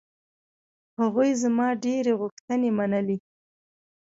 [0.99, 3.17] هغوی زما ډېرې غوښتنې منلې.